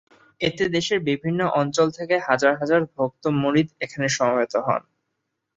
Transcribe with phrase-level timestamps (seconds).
[0.41, 4.81] এতে দেশের বিভিন্ন অঞ্চল থেকে হাজার হাজার ভক্ত-মুরিদ এখানে সমবেত হন।